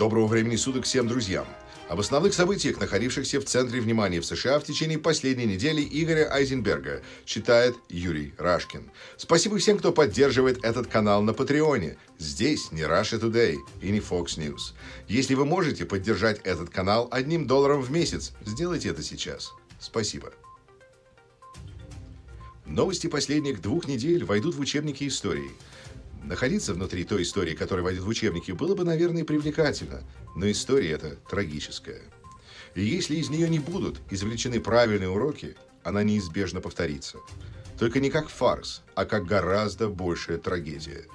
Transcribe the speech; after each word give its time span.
Доброго 0.00 0.28
времени 0.28 0.56
суток 0.56 0.86
всем 0.86 1.06
друзьям. 1.08 1.46
Об 1.90 2.00
основных 2.00 2.32
событиях, 2.32 2.80
находившихся 2.80 3.38
в 3.38 3.44
центре 3.44 3.82
внимания 3.82 4.22
в 4.22 4.24
США 4.24 4.58
в 4.58 4.64
течение 4.64 4.98
последней 4.98 5.44
недели 5.44 5.82
Игоря 5.82 6.32
Айзенберга, 6.32 7.02
читает 7.26 7.76
Юрий 7.90 8.32
Рашкин. 8.38 8.90
Спасибо 9.18 9.58
всем, 9.58 9.78
кто 9.78 9.92
поддерживает 9.92 10.64
этот 10.64 10.86
канал 10.86 11.20
на 11.20 11.34
Патреоне. 11.34 11.98
Здесь 12.18 12.72
не 12.72 12.80
Russia 12.80 13.20
Today 13.20 13.56
и 13.82 13.90
не 13.90 13.98
Fox 13.98 14.38
News. 14.38 14.72
Если 15.06 15.34
вы 15.34 15.44
можете 15.44 15.84
поддержать 15.84 16.40
этот 16.44 16.70
канал 16.70 17.06
одним 17.10 17.46
долларом 17.46 17.82
в 17.82 17.90
месяц, 17.90 18.32
сделайте 18.46 18.88
это 18.88 19.02
сейчас. 19.02 19.52
Спасибо. 19.78 20.32
Новости 22.64 23.06
последних 23.06 23.60
двух 23.60 23.86
недель 23.86 24.24
войдут 24.24 24.54
в 24.54 24.60
учебники 24.60 25.06
истории– 25.06 25.50
Находиться 26.22 26.74
внутри 26.74 27.04
той 27.04 27.22
истории, 27.22 27.54
которая 27.54 27.84
войдет 27.84 28.04
в 28.04 28.08
учебники, 28.08 28.52
было 28.52 28.74
бы, 28.74 28.84
наверное, 28.84 29.24
привлекательно, 29.24 30.02
но 30.36 30.50
история 30.50 30.92
эта 30.92 31.16
трагическая. 31.28 32.02
И 32.74 32.84
если 32.84 33.16
из 33.16 33.30
нее 33.30 33.48
не 33.48 33.58
будут 33.58 34.00
извлечены 34.10 34.60
правильные 34.60 35.08
уроки, 35.08 35.56
она 35.82 36.02
неизбежно 36.02 36.60
повторится. 36.60 37.18
Только 37.78 38.00
не 38.00 38.10
как 38.10 38.28
фарс, 38.28 38.82
а 38.94 39.06
как 39.06 39.24
гораздо 39.24 39.88
большая 39.88 40.38
трагедия. 40.38 41.06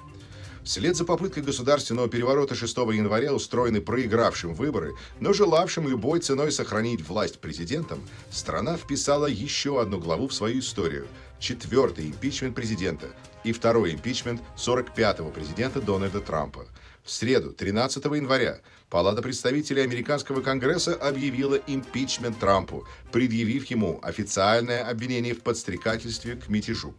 Вслед 0.64 0.96
за 0.96 1.04
попыткой 1.04 1.44
государственного 1.44 2.08
переворота 2.08 2.56
6 2.56 2.76
января, 2.76 3.32
устроенной 3.32 3.80
проигравшим 3.80 4.52
выборы, 4.52 4.94
но 5.20 5.32
желавшим 5.32 5.88
любой 5.88 6.18
ценой 6.18 6.50
сохранить 6.50 7.06
власть 7.06 7.38
президентом, 7.38 8.00
страна 8.32 8.76
вписала 8.76 9.26
еще 9.26 9.80
одну 9.80 10.00
главу 10.00 10.26
в 10.26 10.34
свою 10.34 10.58
историю– 10.58 11.06
четвертый 11.38 12.06
импичмент 12.06 12.54
президента 12.54 13.08
и 13.44 13.52
второй 13.52 13.94
импичмент 13.94 14.40
45-го 14.56 15.30
президента 15.30 15.80
Дональда 15.80 16.20
Трампа. 16.20 16.66
В 17.04 17.10
среду, 17.10 17.52
13 17.52 18.04
января, 18.04 18.60
Палата 18.90 19.22
представителей 19.22 19.82
Американского 19.82 20.42
Конгресса 20.42 20.94
объявила 20.94 21.56
импичмент 21.66 22.38
Трампу, 22.38 22.86
предъявив 23.12 23.66
ему 23.66 24.00
официальное 24.02 24.84
обвинение 24.88 25.34
в 25.34 25.42
подстрекательстве 25.42 26.36
к 26.36 26.48
мятежу. 26.48 26.94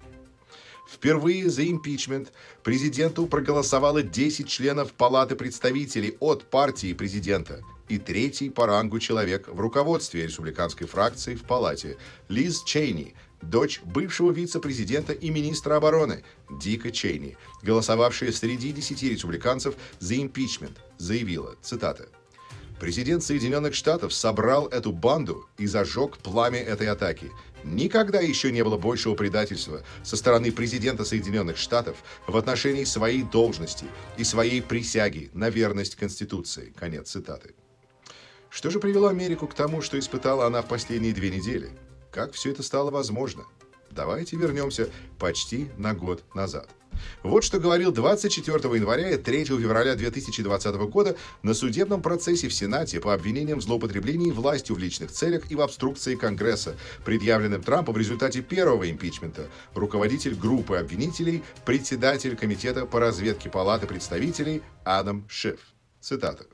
Впервые 0.89 1.49
за 1.49 1.69
импичмент 1.69 2.31
президенту 2.63 3.27
проголосовало 3.27 4.01
10 4.01 4.47
членов 4.47 4.93
Палаты 4.93 5.35
представителей 5.35 6.15
от 6.21 6.45
партии 6.45 6.93
президента 6.93 7.61
и 7.89 7.97
третий 7.97 8.49
по 8.49 8.65
рангу 8.65 8.99
человек 8.99 9.49
в 9.49 9.59
руководстве 9.59 10.25
республиканской 10.25 10.87
фракции 10.87 11.35
в 11.35 11.43
Палате 11.43 11.97
Лиз 12.29 12.63
Чейни– 12.63 13.13
дочь 13.49 13.81
бывшего 13.83 14.31
вице-президента 14.31 15.13
и 15.13 15.29
министра 15.29 15.75
обороны 15.75 16.23
Дика 16.49 16.91
Чейни, 16.91 17.37
голосовавшая 17.63 18.31
среди 18.31 18.71
десяти 18.71 19.09
республиканцев 19.09 19.75
за 19.99 20.15
импичмент, 20.17 20.79
заявила, 20.97 21.55
цитата, 21.61 22.09
Президент 22.79 23.23
Соединенных 23.23 23.73
Штатов 23.73 24.13
собрал 24.13 24.67
эту 24.67 24.91
банду 24.91 25.47
и 25.57 25.65
зажег 25.65 26.17
пламя 26.19 26.59
этой 26.59 26.87
атаки. 26.87 27.31
Никогда 27.63 28.19
еще 28.19 28.51
не 28.51 28.63
было 28.63 28.77
большего 28.77 29.15
предательства 29.15 29.81
со 30.03 30.15
стороны 30.15 30.51
президента 30.51 31.03
Соединенных 31.03 31.57
Штатов 31.57 31.97
в 32.27 32.37
отношении 32.37 32.83
своей 32.83 33.23
должности 33.23 33.85
и 34.17 34.23
своей 34.23 34.61
присяги 34.61 35.31
на 35.33 35.49
верность 35.49 35.95
Конституции. 35.95 36.71
Конец 36.77 37.09
цитаты. 37.09 37.55
Что 38.51 38.69
же 38.69 38.79
привело 38.79 39.07
Америку 39.07 39.47
к 39.47 39.55
тому, 39.55 39.81
что 39.81 39.97
испытала 39.97 40.45
она 40.45 40.61
в 40.61 40.67
последние 40.67 41.13
две 41.13 41.31
недели? 41.31 41.71
Как 42.17 42.33
все 42.33 42.49
это 42.49 42.63
стало 42.63 42.89
возможно? 42.89 43.43
Давайте 43.91 44.37
вернемся 44.37 44.89
почти 45.19 45.69
на 45.77 45.93
год 45.93 46.23
назад. 46.33 46.67
Вот 47.21 47.43
что 47.43 47.59
говорил 47.59 47.91
24 47.91 48.55
января 48.75 49.11
и 49.11 49.17
3 49.17 49.45
февраля 49.45 49.93
2020 49.93 50.75
года 50.89 51.15
на 51.43 51.53
судебном 51.53 52.01
процессе 52.01 52.47
в 52.47 52.53
Сенате 52.55 52.99
по 52.99 53.13
обвинениям 53.13 53.59
в 53.59 53.61
злоупотреблении 53.61 54.31
властью 54.31 54.77
в 54.77 54.79
личных 54.79 55.11
целях 55.11 55.51
и 55.51 55.55
в 55.55 55.61
обструкции 55.61 56.15
Конгресса, 56.15 56.75
предъявленным 57.05 57.61
Трампом 57.61 57.93
в 57.93 57.99
результате 57.99 58.41
первого 58.41 58.89
импичмента, 58.89 59.47
руководитель 59.75 60.33
группы 60.33 60.77
обвинителей, 60.77 61.43
председатель 61.65 62.35
Комитета 62.35 62.87
по 62.87 62.99
разведке 62.99 63.51
Палаты 63.51 63.85
представителей 63.85 64.63
Адам 64.83 65.27
Шиф. 65.29 65.59
Цитата. 66.01 66.47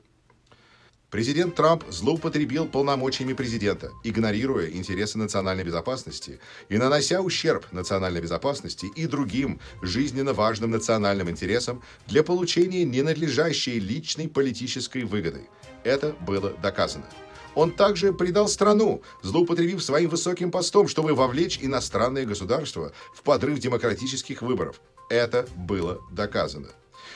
Президент 1.14 1.54
Трамп 1.54 1.84
злоупотребил 1.90 2.66
полномочиями 2.66 3.34
президента, 3.34 3.92
игнорируя 4.02 4.68
интересы 4.68 5.16
национальной 5.16 5.62
безопасности 5.62 6.40
и 6.68 6.76
нанося 6.76 7.20
ущерб 7.20 7.64
национальной 7.70 8.20
безопасности 8.20 8.86
и 8.96 9.06
другим 9.06 9.60
жизненно 9.80 10.32
важным 10.32 10.72
национальным 10.72 11.30
интересам 11.30 11.84
для 12.08 12.24
получения 12.24 12.84
ненадлежащей 12.84 13.78
личной 13.78 14.26
политической 14.26 15.04
выгоды. 15.04 15.42
Это 15.84 16.16
было 16.26 16.50
доказано. 16.60 17.06
Он 17.54 17.70
также 17.70 18.12
предал 18.12 18.48
страну, 18.48 19.00
злоупотребив 19.22 19.84
своим 19.84 20.10
высоким 20.10 20.50
постом, 20.50 20.88
чтобы 20.88 21.14
вовлечь 21.14 21.60
иностранные 21.62 22.26
государства 22.26 22.92
в 23.14 23.22
подрыв 23.22 23.60
демократических 23.60 24.42
выборов. 24.42 24.80
Это 25.08 25.46
было 25.54 26.00
доказано. 26.10 26.70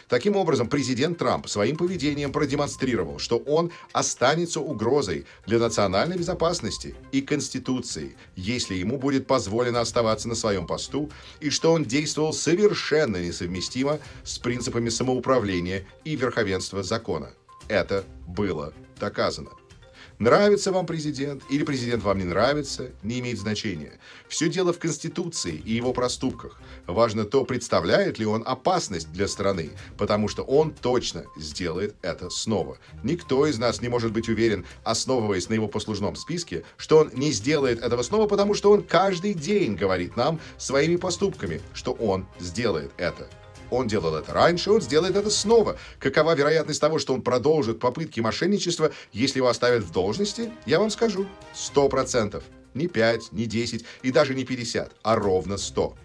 Таким 0.08 0.36
образом, 0.36 0.68
президент 0.68 1.18
Трамп 1.18 1.48
своим 1.48 1.76
поведением 1.76 2.32
продемонстрировал, 2.32 3.18
что 3.18 3.36
он 3.38 3.70
останется 3.92 4.60
угрозой 4.60 5.26
для 5.46 5.58
национальной 5.58 6.16
безопасности 6.16 6.94
и 7.12 7.20
Конституции, 7.20 8.16
если 8.34 8.74
ему 8.74 8.96
будет 8.96 9.26
позволено 9.26 9.80
оставаться 9.80 10.26
на 10.28 10.34
своем 10.34 10.66
посту, 10.66 11.10
и 11.40 11.50
что 11.50 11.72
он 11.72 11.84
действовал 11.84 12.32
совершенно 12.32 13.18
несовместимо 13.18 13.98
с 14.24 14.38
принципами 14.38 14.88
самоуправления 14.88 15.86
и 16.04 16.16
верховенства 16.16 16.82
закона. 16.82 17.30
Это 17.68 18.04
было 18.26 18.72
доказано. 18.98 19.50
Нравится 20.18 20.72
вам 20.72 20.84
президент 20.84 21.44
или 21.48 21.62
президент 21.62 22.02
вам 22.02 22.18
не 22.18 22.24
нравится, 22.24 22.90
не 23.04 23.20
имеет 23.20 23.38
значения. 23.38 23.92
Все 24.26 24.48
дело 24.48 24.72
в 24.72 24.80
Конституции 24.80 25.62
и 25.64 25.74
его 25.74 25.92
проступках. 25.92 26.60
Важно 26.88 27.24
то, 27.24 27.44
представляет 27.44 28.18
ли 28.18 28.26
он 28.26 28.42
опасность 28.44 29.12
для 29.12 29.28
страны, 29.28 29.70
потому 29.96 30.26
что 30.26 30.42
он 30.42 30.72
точно 30.72 31.24
сделает 31.36 31.94
это 32.02 32.30
снова. 32.30 32.78
Никто 33.04 33.46
из 33.46 33.58
нас 33.58 33.80
не 33.80 33.88
может 33.88 34.10
быть 34.10 34.28
уверен, 34.28 34.66
основываясь 34.82 35.48
на 35.48 35.54
его 35.54 35.68
послужном 35.68 36.16
списке, 36.16 36.64
что 36.76 36.98
он 36.98 37.10
не 37.14 37.30
сделает 37.30 37.80
этого 37.80 38.02
снова, 38.02 38.26
потому 38.26 38.54
что 38.54 38.72
он 38.72 38.82
каждый 38.82 39.34
день 39.34 39.76
говорит 39.76 40.16
нам 40.16 40.40
своими 40.56 40.96
поступками, 40.96 41.60
что 41.74 41.92
он 41.92 42.26
сделает 42.40 42.90
это. 42.96 43.28
Он 43.70 43.86
делал 43.86 44.14
это 44.14 44.32
раньше, 44.32 44.70
он 44.70 44.80
сделает 44.80 45.16
это 45.16 45.30
снова. 45.30 45.76
Какова 45.98 46.34
вероятность 46.34 46.80
того, 46.80 46.98
что 46.98 47.14
он 47.14 47.22
продолжит 47.22 47.80
попытки 47.80 48.20
мошенничества, 48.20 48.92
если 49.12 49.38
его 49.38 49.48
оставят 49.48 49.84
в 49.84 49.92
должности? 49.92 50.52
Я 50.66 50.78
вам 50.78 50.90
скажу. 50.90 51.26
Сто 51.54 51.88
процентов. 51.88 52.44
Не 52.74 52.86
пять, 52.86 53.32
не 53.32 53.46
десять 53.46 53.84
и 54.02 54.10
даже 54.10 54.34
не 54.34 54.44
пятьдесят, 54.44 54.92
а 55.02 55.16
ровно 55.16 55.56
сто 55.56 55.96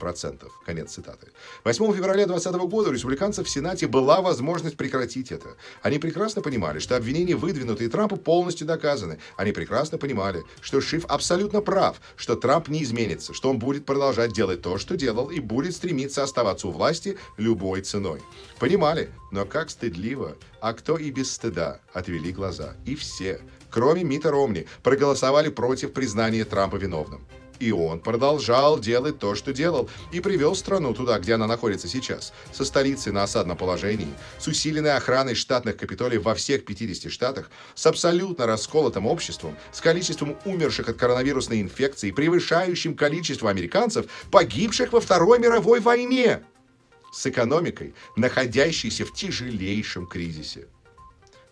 процентов. 0.00 0.52
Конец 0.66 0.90
цитаты. 0.92 1.28
8 1.64 1.92
февраля 1.94 2.26
2020 2.26 2.68
года 2.68 2.90
у 2.90 2.92
республиканцев 2.92 3.46
в 3.46 3.50
Сенате 3.50 3.86
была 3.86 4.20
возможность 4.20 4.76
прекратить 4.76 5.30
это. 5.30 5.50
Они 5.82 6.00
прекрасно 6.00 6.42
понимали, 6.42 6.80
что 6.80 6.96
обвинения, 6.96 7.36
выдвинутые 7.36 7.88
Трампу, 7.88 8.16
полностью 8.16 8.66
доказаны. 8.66 9.20
Они 9.36 9.52
прекрасно 9.52 9.98
понимали, 9.98 10.42
что 10.60 10.80
Шиф 10.80 11.04
абсолютно 11.06 11.60
прав, 11.60 12.00
что 12.16 12.34
Трамп 12.34 12.68
не 12.68 12.82
изменится, 12.82 13.32
что 13.32 13.50
он 13.50 13.60
будет 13.60 13.86
продолжать 13.86 14.32
делать 14.32 14.62
то, 14.62 14.78
что 14.78 14.96
делал, 14.96 15.30
и 15.30 15.38
будет 15.38 15.76
стремиться 15.76 16.24
оставаться 16.24 16.66
у 16.66 16.72
власти 16.72 17.16
любой 17.36 17.82
ценой. 17.82 18.20
Понимали, 18.58 19.10
но 19.30 19.44
как 19.44 19.70
стыдливо, 19.70 20.36
а 20.60 20.72
кто 20.72 20.96
и 20.96 21.10
без 21.10 21.30
стыда, 21.30 21.80
отвели 21.92 22.32
глаза. 22.32 22.74
И 22.86 22.94
все, 22.94 23.40
кроме 23.70 24.02
Мита 24.02 24.30
Ромни, 24.30 24.66
проголосовали 24.82 25.50
против 25.50 25.92
признания 25.92 26.44
Трампа 26.44 26.76
виновным. 26.76 27.20
И 27.60 27.72
он 27.72 28.00
продолжал 28.00 28.80
делать 28.80 29.18
то, 29.18 29.34
что 29.34 29.52
делал, 29.52 29.90
и 30.12 30.20
привел 30.20 30.56
страну 30.56 30.94
туда, 30.94 31.18
где 31.18 31.34
она 31.34 31.46
находится 31.46 31.88
сейчас, 31.88 32.32
со 32.52 32.64
столицей 32.64 33.12
на 33.12 33.22
осадном 33.22 33.56
положении, 33.58 34.08
с 34.38 34.48
усиленной 34.48 34.96
охраной 34.96 35.34
штатных 35.34 35.76
капитолий 35.76 36.16
во 36.16 36.34
всех 36.34 36.64
50 36.64 37.12
штатах, 37.12 37.50
с 37.74 37.84
абсолютно 37.84 38.46
расколотым 38.46 39.06
обществом, 39.06 39.56
с 39.72 39.82
количеством 39.82 40.38
умерших 40.46 40.88
от 40.88 40.96
коронавирусной 40.96 41.60
инфекции, 41.60 42.12
превышающим 42.12 42.96
количество 42.96 43.50
американцев, 43.50 44.06
погибших 44.30 44.94
во 44.94 45.00
Второй 45.00 45.38
мировой 45.38 45.80
войне, 45.80 46.42
с 47.12 47.26
экономикой, 47.26 47.94
находящейся 48.16 49.04
в 49.04 49.12
тяжелейшем 49.12 50.06
кризисе. 50.06 50.66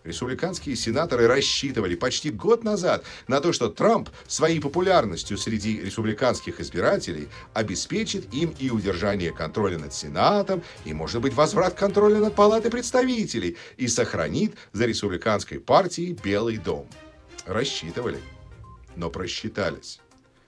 Республиканские 0.08 0.74
сенаторы 0.74 1.26
рассчитывали 1.26 1.94
почти 1.94 2.30
год 2.30 2.64
назад 2.64 3.04
на 3.26 3.42
то, 3.42 3.52
что 3.52 3.68
Трамп 3.68 4.08
своей 4.26 4.58
популярностью 4.58 5.36
среди 5.36 5.82
республиканских 5.82 6.60
избирателей 6.60 7.28
обеспечит 7.52 8.32
им 8.32 8.54
и 8.58 8.70
удержание 8.70 9.32
контроля 9.32 9.76
над 9.78 9.92
Сенатом, 9.92 10.62
и, 10.86 10.94
может 10.94 11.20
быть, 11.20 11.34
возврат 11.34 11.74
контроля 11.74 12.20
над 12.20 12.34
Палатой 12.34 12.70
представителей, 12.70 13.58
и 13.76 13.86
сохранит 13.86 14.54
за 14.72 14.86
республиканской 14.86 15.60
партией 15.60 16.14
Белый 16.14 16.56
дом. 16.56 16.88
Рассчитывали, 17.44 18.20
но 18.96 19.10
просчитались. 19.10 20.00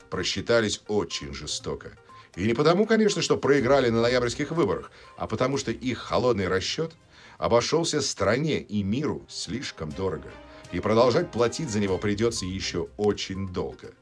Просчитались 0.09 0.81
очень 0.89 1.35
жестоко. 1.35 1.93
И 2.35 2.47
не 2.47 2.55
потому, 2.55 2.87
конечно, 2.87 3.21
что 3.21 3.37
проиграли 3.37 3.91
на 3.91 4.01
ноябрьских 4.01 4.53
выборах, 4.53 4.91
а 5.19 5.27
потому 5.27 5.59
что 5.59 5.71
их 5.71 5.99
холодный 5.99 6.49
расчет 6.49 6.95
обошелся 7.41 8.01
стране 8.03 8.61
и 8.61 8.85
миру 8.85 9.25
слишком 9.29 9.91
дорого. 9.91 10.31
И 10.71 10.79
продолжать 10.79 11.33
платить 11.33 11.71
за 11.71 11.81
него 11.81 11.99
придется 11.99 12.47
еще 12.47 12.89
очень 12.97 13.49
долго 13.49 13.93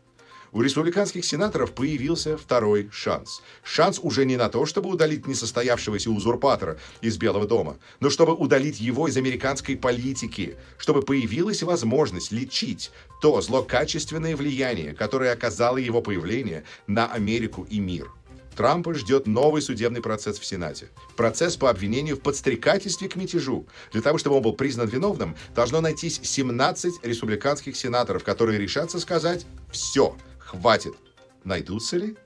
у 0.53 0.63
республиканских 0.63 1.25
сенаторов 1.25 1.73
появился 1.73 2.37
второй 2.37 2.89
шанс. 2.93 3.43
Шанс 3.63 3.99
уже 4.03 4.25
не 4.25 4.37
на 4.37 4.49
то, 4.49 4.67
чтобы 4.67 4.89
удалить 4.89 5.27
несостоявшегося 5.27 6.11
узурпатора 6.11 6.79
из 7.01 7.17
Белого 7.17 7.47
дома, 7.47 7.79
но 8.01 8.11
чтобы 8.11 8.35
удалить 8.35 8.81
его 8.81 9.09
из 9.09 9.17
американской 9.17 9.77
политики, 9.77 10.57
чтобы 10.77 11.03
появилась 11.03 11.63
возможность 11.63 12.33
лечить 12.33 12.91
то 13.21 13.41
злокачественное 13.41 14.37
влияние, 14.37 14.95
которое 14.95 15.33
оказало 15.33 15.77
его 15.77 16.01
появление 16.01 16.65
на 16.87 17.07
Америку 17.07 17.67
и 17.69 17.81
мир. 17.81 18.11
Трампа 18.59 18.93
ждет 18.93 19.29
новый 19.29 19.63
судебный 19.63 20.03
процесс 20.03 20.37
в 20.41 20.45
Сенате. 20.45 20.89
Процесс 21.15 21.57
по 21.57 21.71
обвинению 21.71 22.17
в 22.17 22.21
подстрекательстве 22.21 23.09
к 23.09 23.15
мятежу. 23.15 23.69
Для 23.93 24.03
того, 24.03 24.19
чтобы 24.19 24.35
он 24.35 24.43
был 24.43 24.53
признан 24.53 24.89
виновным, 24.89 25.37
должно 25.55 25.81
найтись 25.81 26.19
17 26.25 27.05
республиканских 27.05 27.77
сенаторов, 27.77 28.25
которые 28.25 28.59
решатся 28.59 28.99
сказать 28.99 29.47
«все, 29.71 30.17
Хватит. 30.41 30.95
Найдутся 31.45 31.99
ли? 31.99 32.17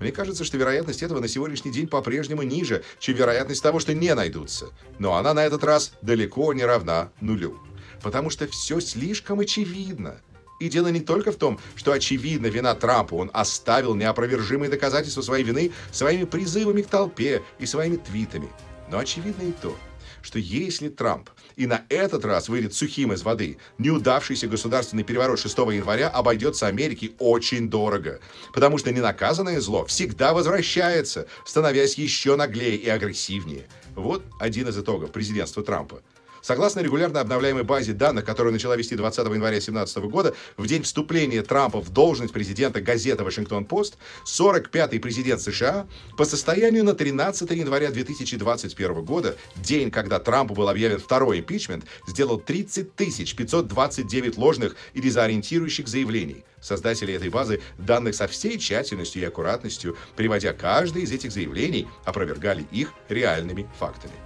Мне 0.00 0.10
кажется, 0.10 0.42
что 0.42 0.56
вероятность 0.56 1.04
этого 1.04 1.20
на 1.20 1.28
сегодняшний 1.28 1.70
день 1.70 1.86
по-прежнему 1.86 2.42
ниже, 2.42 2.82
чем 2.98 3.14
вероятность 3.14 3.62
того, 3.62 3.78
что 3.78 3.94
не 3.94 4.12
найдутся. 4.16 4.70
Но 4.98 5.14
она 5.14 5.32
на 5.32 5.46
этот 5.46 5.62
раз 5.62 5.92
далеко 6.02 6.52
не 6.54 6.64
равна 6.64 7.12
нулю. 7.20 7.56
Потому 8.02 8.30
что 8.30 8.48
все 8.48 8.80
слишком 8.80 9.38
очевидно. 9.38 10.20
И 10.58 10.68
дело 10.68 10.88
не 10.88 11.00
только 11.00 11.32
в 11.32 11.36
том, 11.36 11.58
что 11.74 11.92
очевидна 11.92 12.46
вина 12.46 12.74
Трампа, 12.74 13.14
он 13.14 13.30
оставил 13.32 13.94
неопровержимые 13.94 14.70
доказательства 14.70 15.22
своей 15.22 15.44
вины 15.44 15.72
своими 15.92 16.24
призывами 16.24 16.82
к 16.82 16.88
толпе 16.88 17.42
и 17.58 17.66
своими 17.66 17.96
твитами. 17.96 18.48
Но 18.90 18.98
очевидно 18.98 19.42
и 19.42 19.52
то, 19.52 19.76
что 20.22 20.38
если 20.38 20.88
Трамп 20.88 21.30
и 21.56 21.66
на 21.66 21.84
этот 21.88 22.24
раз 22.24 22.48
выйдет 22.48 22.74
сухим 22.74 23.12
из 23.12 23.22
воды, 23.22 23.58
неудавшийся 23.78 24.48
государственный 24.48 25.04
переворот 25.04 25.38
6 25.38 25.56
января 25.58 26.08
обойдется 26.08 26.66
Америке 26.66 27.12
очень 27.18 27.68
дорого, 27.70 28.20
потому 28.52 28.78
что 28.78 28.92
ненаказанное 28.92 29.60
зло 29.60 29.84
всегда 29.86 30.34
возвращается, 30.34 31.26
становясь 31.44 31.96
еще 31.96 32.36
наглее 32.36 32.76
и 32.76 32.88
агрессивнее. 32.88 33.66
Вот 33.94 34.24
один 34.40 34.68
из 34.68 34.78
итогов 34.78 35.12
президентства 35.12 35.62
Трампа– 35.62 36.02
Согласно 36.46 36.78
регулярно 36.78 37.18
обновляемой 37.18 37.64
базе 37.64 37.92
данных, 37.92 38.24
которую 38.24 38.52
начала 38.52 38.76
вести 38.76 38.94
20 38.94 39.18
января 39.18 39.56
2017 39.56 39.98
года, 40.04 40.32
в 40.56 40.68
день 40.68 40.84
вступления 40.84 41.42
Трампа 41.42 41.80
в 41.80 41.90
должность 41.90 42.32
президента 42.32 42.80
газета 42.80 43.24
«Вашингтон-Пост», 43.24 43.98
45-й 44.24 45.00
президент 45.00 45.40
США 45.40 45.88
по 46.16 46.24
состоянию 46.24 46.84
на 46.84 46.94
13 46.94 47.50
января 47.50 47.90
2021 47.90 49.04
года, 49.04 49.36
день, 49.56 49.90
когда 49.90 50.20
Трампу 50.20 50.54
был 50.54 50.68
объявлен 50.68 51.00
второй 51.00 51.40
импичмент, 51.40 51.84
сделал 52.06 52.38
30 52.38 52.92
529 52.92 54.36
ложных 54.36 54.76
и 54.94 55.00
дезориентирующих 55.00 55.88
заявлений. 55.88 56.44
Создатели 56.60 57.12
этой 57.12 57.28
базы 57.28 57.60
данных 57.76 58.14
со 58.14 58.28
всей 58.28 58.56
тщательностью 58.56 59.20
и 59.20 59.24
аккуратностью, 59.24 59.96
приводя 60.14 60.52
каждое 60.52 61.02
из 61.02 61.10
этих 61.10 61.32
заявлений, 61.32 61.88
опровергали 62.04 62.64
их 62.70 62.92
реальными 63.08 63.68
фактами. 63.80 64.25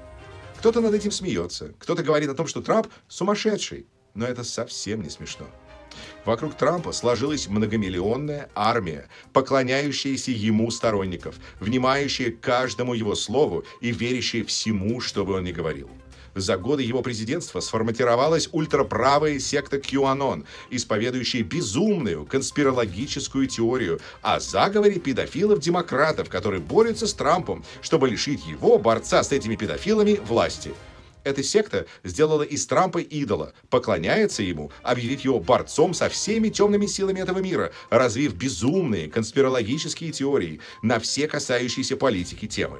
Кто-то 0.60 0.82
над 0.82 0.92
этим 0.92 1.10
смеется, 1.10 1.72
кто-то 1.78 2.02
говорит 2.02 2.28
о 2.28 2.34
том, 2.34 2.46
что 2.46 2.60
Трамп 2.60 2.88
сумасшедший. 3.08 3.86
Но 4.12 4.26
это 4.26 4.44
совсем 4.44 5.00
не 5.00 5.08
смешно. 5.08 5.46
Вокруг 6.26 6.54
Трампа 6.54 6.92
сложилась 6.92 7.48
многомиллионная 7.48 8.50
армия, 8.54 9.08
поклоняющаяся 9.32 10.32
ему 10.32 10.70
сторонников, 10.70 11.36
внимающая 11.60 12.30
каждому 12.30 12.92
его 12.92 13.14
слову 13.14 13.64
и 13.80 13.90
верящая 13.90 14.44
всему, 14.44 15.00
что 15.00 15.24
бы 15.24 15.32
он 15.36 15.44
ни 15.44 15.52
говорил. 15.52 15.88
За 16.34 16.56
годы 16.56 16.82
его 16.82 17.02
президентства 17.02 17.60
сформатировалась 17.60 18.48
ультраправая 18.52 19.38
секта 19.38 19.78
QAnon, 19.78 20.44
исповедующая 20.70 21.42
безумную 21.42 22.24
конспирологическую 22.24 23.46
теорию 23.46 24.00
о 24.22 24.38
заговоре 24.38 25.00
педофилов-демократов, 25.00 26.28
которые 26.28 26.60
борются 26.60 27.06
с 27.06 27.14
Трампом, 27.14 27.64
чтобы 27.82 28.08
лишить 28.08 28.46
его, 28.46 28.78
борца 28.78 29.22
с 29.22 29.32
этими 29.32 29.56
педофилами, 29.56 30.20
власти. 30.24 30.72
Эта 31.22 31.42
секта 31.42 31.86
сделала 32.02 32.42
из 32.42 32.66
Трампа 32.66 32.98
идола, 32.98 33.52
поклоняется 33.68 34.42
ему, 34.42 34.72
объявив 34.82 35.20
его 35.20 35.38
борцом 35.38 35.92
со 35.92 36.08
всеми 36.08 36.48
темными 36.48 36.86
силами 36.86 37.20
этого 37.20 37.40
мира, 37.40 37.72
развив 37.90 38.34
безумные 38.34 39.10
конспирологические 39.10 40.12
теории 40.12 40.60
на 40.82 40.98
все 40.98 41.28
касающиеся 41.28 41.96
политики 41.96 42.46
темы. 42.46 42.78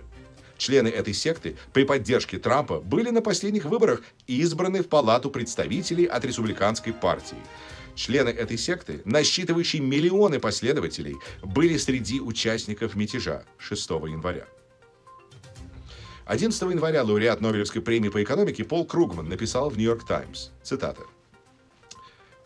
Члены 0.61 0.89
этой 0.89 1.15
секты 1.15 1.57
при 1.73 1.85
поддержке 1.85 2.39
Трампа 2.39 2.81
были 2.81 3.09
на 3.09 3.23
последних 3.23 3.65
выборах 3.65 4.03
избраны 4.27 4.83
в 4.83 4.89
Палату 4.89 5.31
представителей 5.31 6.05
от 6.05 6.23
республиканской 6.27 6.93
партии. 6.93 7.39
Члены 7.95 8.29
этой 8.29 8.59
секты, 8.59 9.01
насчитывающие 9.07 9.81
миллионы 9.81 10.39
последователей, 10.39 11.17
были 11.43 11.79
среди 11.79 12.21
участников 12.21 12.95
мятежа 12.95 13.45
6 13.57 13.91
января. 13.91 14.45
11 16.27 16.61
января 16.61 17.05
лауреат 17.05 17.41
Нобелевской 17.41 17.81
премии 17.81 18.11
по 18.11 18.23
экономике 18.23 18.63
Пол 18.65 18.85
Кругман 18.85 19.31
написал 19.31 19.71
в 19.71 19.79
«Нью-Йорк 19.79 20.06
Таймс», 20.06 20.51
цитата, 20.63 21.05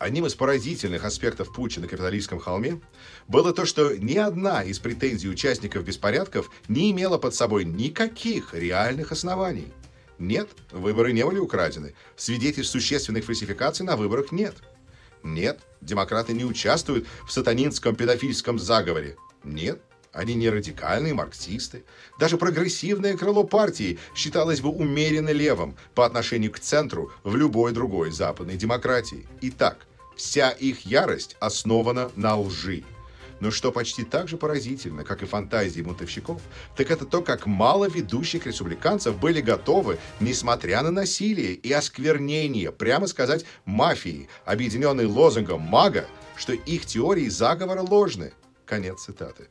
Одним 0.05 0.27
из 0.27 0.35
поразительных 0.35 1.03
аспектов 1.03 1.51
путча 1.51 1.81
на 1.81 1.87
капиталистском 1.87 2.37
холме 2.37 2.79
было 3.27 3.51
то, 3.53 3.65
что 3.65 3.97
ни 3.97 4.15
одна 4.17 4.61
из 4.61 4.77
претензий 4.77 5.27
участников 5.27 5.83
беспорядков 5.83 6.51
не 6.67 6.91
имела 6.91 7.17
под 7.17 7.33
собой 7.33 7.65
никаких 7.65 8.53
реальных 8.53 9.11
оснований. 9.11 9.73
Нет, 10.19 10.47
выборы 10.71 11.11
не 11.11 11.25
были 11.25 11.39
украдены. 11.39 11.95
Свидетельств 12.17 12.71
существенных 12.71 13.25
фальсификаций 13.25 13.83
на 13.83 13.97
выборах 13.97 14.31
нет. 14.31 14.53
Нет, 15.23 15.61
демократы 15.81 16.33
не 16.33 16.45
участвуют 16.45 17.07
в 17.27 17.31
сатанинском 17.31 17.95
педофильском 17.95 18.59
заговоре. 18.59 19.17
Нет, 19.43 19.81
они 20.13 20.35
не 20.35 20.51
радикальные 20.51 21.15
марксисты. 21.15 21.83
Даже 22.19 22.37
прогрессивное 22.37 23.17
крыло 23.17 23.43
партии 23.43 23.97
считалось 24.15 24.61
бы 24.61 24.69
умеренно 24.69 25.31
левым 25.31 25.75
по 25.95 26.05
отношению 26.05 26.51
к 26.51 26.59
центру 26.59 27.11
в 27.23 27.35
любой 27.35 27.71
другой 27.71 28.11
западной 28.11 28.55
демократии. 28.55 29.27
Итак, 29.41 29.87
вся 30.15 30.49
их 30.49 30.85
ярость 30.85 31.35
основана 31.39 32.11
на 32.15 32.37
лжи. 32.39 32.83
Но 33.39 33.51
что 33.51 33.71
почти 33.71 34.03
так 34.03 34.27
же 34.27 34.37
поразительно, 34.37 35.03
как 35.03 35.21
и 35.21 35.25
фантазии 35.25 35.81
бунтовщиков, 35.81 36.41
так 36.77 36.89
это 36.89 37.05
то, 37.05 37.21
как 37.21 37.45
мало 37.45 37.89
ведущих 37.89 38.45
республиканцев 38.45 39.19
были 39.19 39.41
готовы, 39.41 39.97
несмотря 40.19 40.81
на 40.81 40.91
насилие 40.91 41.53
и 41.53 41.71
осквернение, 41.71 42.71
прямо 42.71 43.07
сказать, 43.07 43.45
мафии, 43.65 44.29
объединенной 44.45 45.05
лозунгом 45.05 45.61
«мага», 45.61 46.05
что 46.35 46.53
их 46.53 46.85
теории 46.85 47.27
заговора 47.27 47.81
ложны. 47.81 48.31
Конец 48.65 49.03
цитаты. 49.03 49.47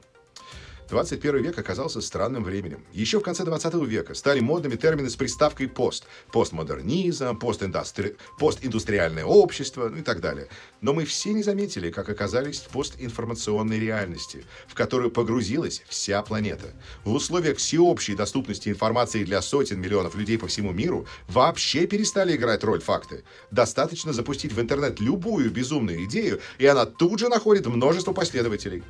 21 0.94 1.42
век 1.42 1.58
оказался 1.58 2.00
странным 2.00 2.44
временем. 2.44 2.84
Еще 2.92 3.18
в 3.18 3.22
конце 3.24 3.42
20 3.42 3.74
века 3.88 4.14
стали 4.14 4.38
модными 4.38 4.76
термины 4.76 5.10
с 5.10 5.16
приставкой 5.16 5.66
«пост». 5.66 6.04
Постмодернизм, 6.30 7.36
постиндустри... 7.36 8.14
постиндустриальное 8.38 9.24
общество 9.24 9.88
ну 9.88 9.96
и 9.96 10.02
так 10.02 10.20
далее. 10.20 10.46
Но 10.82 10.94
мы 10.94 11.04
все 11.04 11.32
не 11.32 11.42
заметили, 11.42 11.90
как 11.90 12.08
оказались 12.08 12.60
в 12.60 12.68
постинформационной 12.68 13.80
реальности, 13.80 14.44
в 14.68 14.74
которую 14.74 15.10
погрузилась 15.10 15.82
вся 15.88 16.22
планета. 16.22 16.68
В 17.02 17.12
условиях 17.12 17.56
всеобщей 17.56 18.14
доступности 18.14 18.68
информации 18.68 19.24
для 19.24 19.42
сотен 19.42 19.80
миллионов 19.80 20.14
людей 20.14 20.38
по 20.38 20.46
всему 20.46 20.70
миру 20.70 21.08
вообще 21.26 21.88
перестали 21.88 22.36
играть 22.36 22.62
роль 22.62 22.80
факты. 22.80 23.24
Достаточно 23.50 24.12
запустить 24.12 24.52
в 24.52 24.60
интернет 24.60 25.00
любую 25.00 25.50
безумную 25.50 26.04
идею, 26.04 26.40
и 26.58 26.66
она 26.66 26.86
тут 26.86 27.18
же 27.18 27.28
находит 27.28 27.66
множество 27.66 28.12
последователей. 28.12 28.84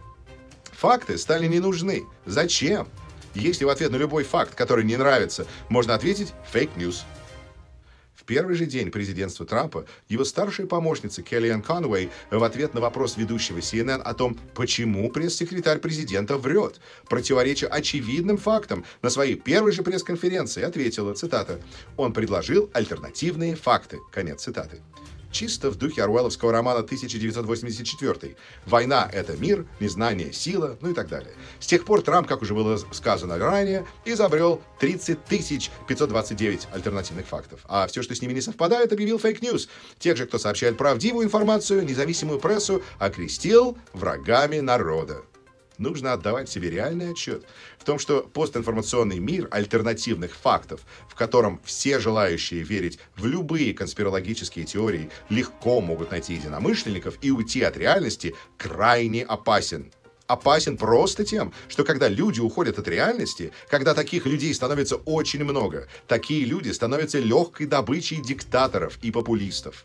Факты 0.84 1.16
стали 1.16 1.46
не 1.46 1.60
нужны. 1.60 2.04
Зачем? 2.26 2.88
Если 3.34 3.64
в 3.64 3.70
ответ 3.70 3.90
на 3.90 3.96
любой 3.96 4.22
факт, 4.22 4.54
который 4.54 4.84
не 4.84 4.98
нравится, 4.98 5.46
можно 5.70 5.94
ответить 5.94 6.34
«fake 6.52 6.77
news». 6.77 7.06
В 8.14 8.24
первый 8.24 8.54
же 8.54 8.66
день 8.66 8.90
президентства 8.90 9.46
Трампа 9.46 9.86
его 10.10 10.26
старшая 10.26 10.66
помощница 10.66 11.22
Келлиан 11.22 11.62
Конвей 11.62 12.10
в 12.30 12.44
ответ 12.44 12.74
на 12.74 12.82
вопрос 12.82 13.16
ведущего 13.16 13.60
CNN 13.60 14.02
о 14.02 14.12
том, 14.12 14.38
почему 14.54 15.10
пресс-секретарь 15.10 15.78
президента 15.78 16.36
врет, 16.36 16.80
противореча 17.08 17.66
очевидным 17.66 18.36
фактам, 18.36 18.84
на 19.00 19.08
своей 19.08 19.36
первой 19.36 19.72
же 19.72 19.82
пресс-конференции 19.82 20.62
ответила, 20.62 21.14
цитата, 21.14 21.60
«Он 21.96 22.12
предложил 22.12 22.68
альтернативные 22.74 23.56
факты». 23.56 24.00
Конец 24.12 24.42
цитаты 24.42 24.82
чисто 25.34 25.70
в 25.70 25.76
духе 25.76 26.02
Оруэлловского 26.04 26.52
романа 26.52 26.80
1984. 26.80 28.36
Война— 28.64 29.10
это 29.12 29.36
мир, 29.36 29.66
незнание— 29.80 30.32
сила, 30.32 30.78
ну 30.80 30.92
и 30.92 30.94
так 30.94 31.08
далее. 31.08 31.32
С 31.60 31.66
тех 31.66 31.84
пор 31.84 32.00
Трамп, 32.00 32.26
как 32.26 32.40
уже 32.40 32.54
было 32.54 32.78
сказано 32.92 33.36
ранее, 33.36 33.84
изобрел 34.06 34.62
30 34.80 35.18
529 35.26 36.68
альтернативных 36.72 37.26
фактов. 37.26 37.60
А 37.66 37.86
все, 37.88 38.02
что 38.02 38.14
с 38.14 38.22
ними 38.22 38.32
не 38.32 38.40
совпадает, 38.40 38.92
объявил 38.92 39.18
fake 39.18 39.40
news. 39.40 39.68
Тех 39.98 40.16
же, 40.16 40.26
кто 40.26 40.38
сообщает 40.38 40.78
правдивую 40.78 41.26
информацию, 41.26 41.84
независимую 41.84 42.38
прессу, 42.38 42.82
окрестил 42.98 43.76
врагами 43.92 44.60
народа. 44.60 45.22
Нужно 45.78 46.12
отдавать 46.12 46.48
себе 46.48 46.70
реальный 46.70 47.10
отчет 47.10 47.44
в 47.78 47.84
том, 47.84 47.98
что 47.98 48.22
постинформационный 48.22 49.18
мир 49.18 49.48
альтернативных 49.50 50.34
фактов, 50.34 50.80
в 51.08 51.14
котором 51.14 51.60
все 51.64 51.98
желающие 51.98 52.62
верить 52.62 52.98
в 53.16 53.26
любые 53.26 53.74
конспирологические 53.74 54.64
теории 54.64 55.10
легко 55.28 55.80
могут 55.80 56.10
найти 56.10 56.34
единомышленников 56.34 57.18
и 57.22 57.30
уйти 57.30 57.62
от 57.62 57.76
реальности, 57.76 58.34
крайне 58.56 59.24
опасен 59.24 59.92
опасен 60.26 60.76
просто 60.76 61.24
тем, 61.24 61.52
что 61.68 61.84
когда 61.84 62.08
люди 62.08 62.40
уходят 62.40 62.78
от 62.78 62.88
реальности, 62.88 63.52
когда 63.68 63.94
таких 63.94 64.26
людей 64.26 64.54
становится 64.54 64.96
очень 64.96 65.44
много, 65.44 65.86
такие 66.08 66.44
люди 66.44 66.70
становятся 66.70 67.18
легкой 67.18 67.66
добычей 67.66 68.22
диктаторов 68.22 68.98
и 69.02 69.10
популистов. 69.10 69.84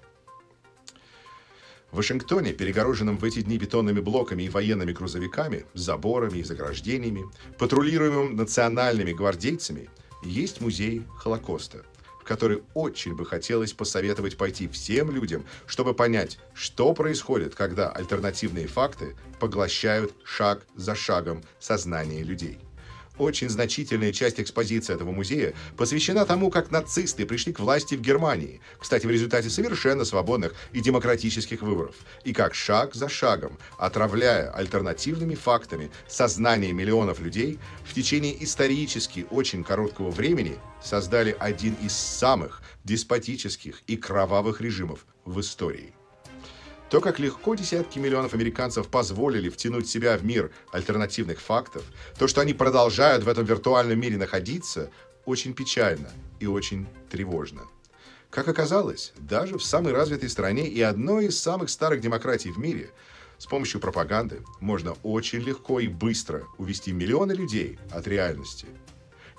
В 1.91 1.98
Вашингтоне, 1.98 2.53
перегороженном 2.53 3.17
в 3.17 3.24
эти 3.24 3.41
дни 3.41 3.58
бетонными 3.58 4.00
блоками 4.00 4.43
и 4.43 4.50
военными 4.50 4.91
грузовиками, 4.91 5.65
заборами 5.74 6.38
и 6.38 6.43
заграждениями, 6.43 7.25
патрулируемым 7.58 8.36
национальными 8.36 9.12
гвардейцами, 9.12 9.89
есть 10.24 10.62
музей 10.62 11.03
Холокоста, 11.17 11.84
в 12.22 12.25
который 12.25 12.62
очень 12.75 13.15
бы 13.15 13.25
хотелось 13.25 13.74
посоветовать 13.74 14.38
пойти 14.38 14.67
всем 14.67 15.10
людям, 15.10 15.46
чтобы 15.65 15.96
понять, 15.96 16.38
что 16.53 16.93
происходит, 16.93 17.55
когда 17.55 17.89
альтернативные 17.89 18.67
факты 18.67 19.15
поглощают 19.39 20.13
шаг 20.24 20.67
за 20.75 20.93
шагом 20.93 21.41
сознание 21.60 22.22
людей. 22.22 22.60
Очень 23.20 23.50
значительная 23.50 24.14
часть 24.14 24.40
экспозиции 24.40 24.94
этого 24.94 25.12
музея 25.12 25.54
посвящена 25.76 26.26
тому, 26.26 26.50
как 26.50 26.72
нацисты 26.72 27.26
пришли 27.26 27.52
к 27.52 27.60
власти 27.60 27.96
в 27.96 28.02
Германии, 28.02 28.62
кстати, 28.80 29.06
в 29.06 29.12
результате 29.12 29.50
совершенно 29.50 30.06
свободных 30.06 30.56
и 30.72 30.80
демократических 30.80 31.62
выборов, 31.62 31.96
и 32.24 32.32
как 32.32 32.56
шаг 32.56 32.96
за 32.96 33.10
шагом, 33.10 33.60
отравляя 33.78 34.50
альтернативными 34.52 35.36
фактами 35.36 35.92
сознание 36.08 36.72
миллионов 36.72 37.20
людей, 37.20 37.60
в 37.84 37.94
течение 37.94 38.42
исторически 38.42 39.28
очень 39.30 39.66
короткого 39.66 40.12
времени 40.12 40.58
создали 40.82 41.36
один 41.38 41.76
из 41.84 41.92
самых 41.92 42.62
деспотических 42.86 43.82
и 43.86 43.98
кровавых 43.98 44.62
режимов 44.62 45.06
в 45.26 45.42
истории. 45.42 45.94
То, 46.89 47.01
как 47.01 47.19
легко 47.19 47.53
десятки 47.53 48.00
миллионов 48.00 48.34
американцев 48.34 48.88
позволили 48.88 49.50
втянуть 49.50 49.88
себя 49.88 50.17
в 50.17 50.25
мир 50.25 50.51
альтернативных 50.72 51.39
фактов, 51.39 51.84
то, 52.17 52.27
что 52.27 52.41
они 52.41 52.53
продолжают 52.53 53.24
в 53.24 53.29
этом 53.29 53.46
виртуальном 53.46 54.00
мире 54.00 54.17
находиться, 54.17 54.89
очень 55.25 55.53
печально 55.53 56.10
и 56.39 56.48
очень 56.48 56.88
тревожно. 57.12 57.62
Как 58.31 58.48
оказалось, 58.48 59.13
даже 59.17 59.60
в 59.60 59.63
самой 59.63 59.93
развитой 59.93 60.29
стране 60.29 60.67
и 60.67 60.81
одной 60.81 61.27
из 61.27 61.39
самых 61.39 61.69
старых 61.69 62.01
демократий 62.01 62.51
в 62.51 62.58
мире 62.58 62.89
с 63.38 63.46
помощью 63.46 63.79
пропаганды 63.79 64.41
можно 64.60 64.93
очень 65.03 65.39
легко 65.39 65.79
и 65.79 65.88
быстро 65.88 66.46
увести 66.58 66.91
миллионы 66.91 67.34
людей 67.34 67.77
от 67.91 68.08
реальности– 68.08 68.65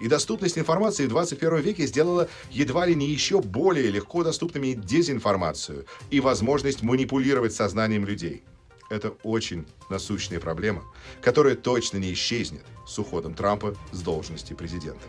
и 0.00 0.08
доступность 0.08 0.58
информации 0.58 1.06
в 1.06 1.10
21 1.10 1.58
веке 1.58 1.86
сделала 1.86 2.28
едва 2.50 2.86
ли 2.86 2.94
не 2.94 3.06
еще 3.06 3.40
более 3.40 3.90
легко 3.90 4.24
доступными 4.24 4.72
дезинформацию 4.72 5.86
и 6.10 6.20
возможность 6.20 6.82
манипулировать 6.82 7.52
сознанием 7.52 8.04
людей. 8.04 8.42
Это 8.88 9.10
очень 9.22 9.66
насущная 9.88 10.40
проблема, 10.40 10.82
которая 11.20 11.54
точно 11.54 11.98
не 11.98 12.12
исчезнет 12.12 12.64
с 12.86 12.98
уходом 12.98 13.34
Трампа 13.34 13.76
с 13.92 14.00
должности 14.00 14.54
президента. 14.54 15.06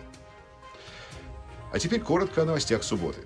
А 1.73 1.79
теперь 1.79 2.01
коротко 2.01 2.43
о 2.43 2.45
новостях 2.45 2.83
субботы. 2.83 3.21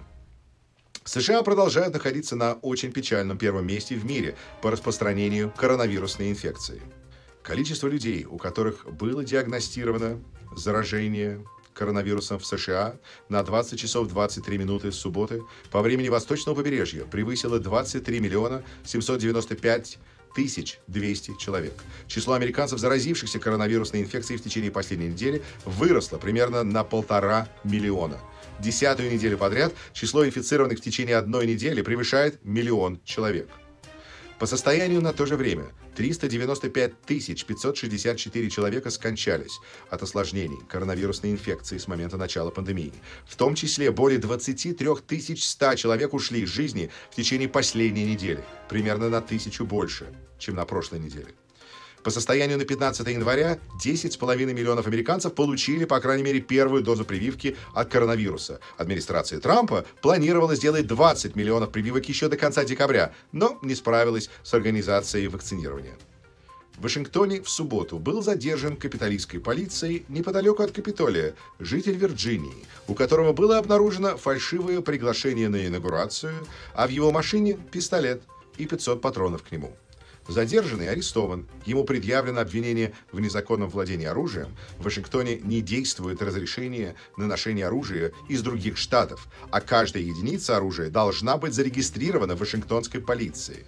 США 1.04 1.44
продолжают 1.44 1.94
находиться 1.94 2.36
на 2.36 2.54
очень 2.54 2.92
печальном 2.92 3.38
первом 3.38 3.68
месте 3.68 3.96
в 3.96 4.06
мире 4.06 4.36
по 4.62 4.72
распространению 4.72 5.52
коронавирусной 5.56 6.30
инфекции. 6.30 6.82
Количество 7.44 7.88
людей, 7.88 8.26
у 8.26 8.38
которых 8.38 8.92
было 8.92 9.24
диагностировано 9.24 10.20
заражение 10.56 11.46
коронавирусом 11.76 12.40
в 12.40 12.46
США 12.46 12.96
на 13.30 13.44
20 13.44 13.78
часов 13.78 14.08
23 14.08 14.58
минуты 14.58 14.92
с 14.92 14.96
субботы 14.96 15.44
по 15.72 15.82
времени 15.82 16.10
восточного 16.10 16.56
побережья 16.56 17.04
превысило 17.04 17.60
23 17.60 18.20
миллиона 18.20 18.64
795 18.86 20.00
тысяч 20.36 20.80
200 20.88 21.38
человек. 21.38 21.74
Число 22.08 22.34
американцев, 22.34 22.80
заразившихся 22.80 23.40
коронавирусной 23.40 24.02
инфекцией 24.02 24.40
в 24.40 24.44
течение 24.44 24.72
последней 24.72 25.08
недели, 25.08 25.44
выросло 25.64 26.18
примерно 26.18 26.64
на 26.64 26.84
полтора 26.84 27.48
миллиона. 27.64 28.20
Десятую 28.60 29.12
неделю 29.12 29.38
подряд 29.38 29.74
число 29.94 30.26
инфицированных 30.26 30.80
в 30.80 30.82
течение 30.82 31.18
одной 31.18 31.46
недели 31.46 31.82
превышает 31.82 32.44
миллион 32.44 33.00
человек. 33.04 33.50
По 34.40 34.48
состоянию 34.48 35.02
на 35.02 35.14
то 35.14 35.26
же 35.26 35.38
время 35.38 35.72
395 35.96 36.94
564 36.98 38.50
человека 38.50 38.90
скончались 38.90 39.60
от 39.90 40.04
осложнений 40.04 40.60
коронавирусной 40.68 41.32
инфекции 41.32 41.78
с 41.78 41.88
момента 41.88 42.18
начала 42.18 42.52
пандемии. 42.52 42.94
В 43.26 43.38
том 43.38 43.56
числе 43.56 43.92
более 43.92 44.20
23 44.20 45.38
100 45.38 45.76
человек 45.76 46.14
ушли 46.14 46.42
из 46.42 46.50
жизни 46.50 46.90
в 47.12 47.16
течение 47.16 47.48
последней 47.48 48.04
недели, 48.04 48.44
примерно 48.68 49.10
на 49.10 49.22
тысячу 49.22 49.66
больше, 49.66 50.14
чем 50.38 50.56
на 50.56 50.66
прошлой 50.66 51.00
неделе. 51.00 51.34
По 52.06 52.12
состоянию 52.12 52.60
на 52.60 52.66
15 52.66 53.08
января 53.08 53.58
10,5 53.84 54.54
миллионов 54.54 54.86
американцев 54.86 55.34
получили, 55.34 55.86
по 55.86 56.00
крайней 56.00 56.22
мере, 56.22 56.40
первую 56.40 56.84
дозу 56.84 57.04
прививки 57.04 57.58
от 57.74 57.90
коронавируса. 57.90 58.60
Администрация 58.78 59.40
Трампа 59.40 59.88
планировала 60.04 60.54
сделать 60.54 60.86
20 60.86 61.36
миллионов 61.36 61.72
прививок 61.72 62.08
еще 62.08 62.28
до 62.28 62.38
конца 62.38 62.64
декабря, 62.64 63.12
но 63.32 63.58
не 63.64 63.74
справилась 63.74 64.30
с 64.44 64.54
организацией 64.54 65.30
вакцинирования. 65.30 65.96
В 66.78 66.84
Вашингтоне 66.84 67.42
в 67.42 67.50
субботу 67.50 67.98
был 67.98 68.22
задержан 68.22 68.76
капиталистской 68.78 69.40
полицией 69.40 70.06
неподалеку 70.08 70.62
от 70.62 70.74
Капитолия 70.74 71.34
житель 71.58 71.96
Вирджинии, 71.96 72.68
у 72.88 72.94
которого 72.94 73.34
было 73.34 73.58
обнаружено 73.58 74.16
фальшивое 74.16 74.82
приглашение 74.82 75.50
на 75.50 75.66
инаугурацию, 75.66 76.46
а 76.76 76.86
в 76.86 76.92
его 76.92 77.12
машине 77.12 77.58
пистолет 77.72 78.22
и 78.58 78.68
500 78.68 79.02
патронов 79.02 79.42
к 79.42 79.52
нему. 79.52 79.76
Задержанный 80.28 80.90
арестован. 80.90 81.48
Ему 81.66 81.84
предъявлено 81.84 82.42
обвинение 82.42 82.94
в 83.12 83.20
незаконном 83.20 83.70
владении 83.70 84.08
оружием. 84.08 84.56
В 84.80 84.86
Вашингтоне 84.86 85.38
не 85.38 85.62
действует 85.62 86.22
разрешение 86.22 86.96
на 87.16 87.28
ношение 87.28 87.68
оружия 87.68 88.12
из 88.28 88.42
других 88.42 88.78
штатов, 88.78 89.28
а 89.52 89.62
каждая 89.62 90.04
единица 90.04 90.58
оружия 90.58 90.90
должна 90.90 91.38
быть 91.38 91.54
зарегистрирована 91.54 92.36
в 92.36 92.40
Вашингтонской 92.40 93.02
полиции 93.02 93.66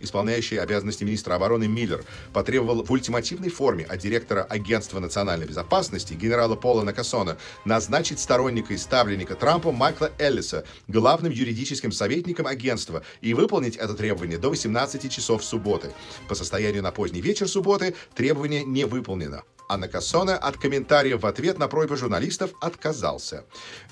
исполняющий 0.00 0.56
обязанности 0.56 1.04
министра 1.04 1.34
обороны 1.34 1.68
Миллер, 1.68 2.04
потребовал 2.32 2.82
в 2.84 2.90
ультимативной 2.90 3.50
форме 3.50 3.84
от 3.84 3.98
директора 4.00 4.42
Агентства 4.42 4.98
национальной 5.00 5.46
безопасности 5.46 6.14
генерала 6.14 6.56
Пола 6.56 6.82
Накасона 6.82 7.36
назначить 7.64 8.18
сторонника 8.18 8.74
и 8.74 8.76
ставленника 8.76 9.34
Трампа 9.34 9.72
Майкла 9.72 10.10
Эллиса 10.18 10.64
главным 10.88 11.32
юридическим 11.32 11.92
советником 11.92 12.46
агентства 12.46 13.02
и 13.20 13.34
выполнить 13.34 13.76
это 13.76 13.94
требование 13.94 14.38
до 14.38 14.48
18 14.48 15.10
часов 15.10 15.44
субботы. 15.44 15.92
По 16.28 16.34
состоянию 16.34 16.82
на 16.82 16.90
поздний 16.90 17.20
вечер 17.20 17.48
субботы 17.48 17.94
требование 18.14 18.64
не 18.64 18.84
выполнено. 18.84 19.42
Анна 19.70 19.86
Кассона 19.86 20.36
от 20.36 20.56
комментариев 20.56 21.22
в 21.22 21.26
ответ 21.26 21.56
на 21.56 21.68
просьбы 21.68 21.96
журналистов 21.96 22.50
отказался. 22.60 23.44